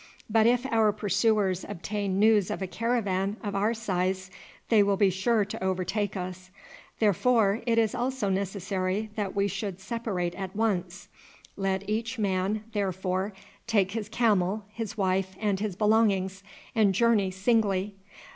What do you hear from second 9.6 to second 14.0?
separate at once. Let each man, therefore, take